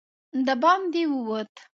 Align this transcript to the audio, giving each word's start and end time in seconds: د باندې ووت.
د 0.45 0.47
باندې 0.61 1.03
ووت. 1.11 1.53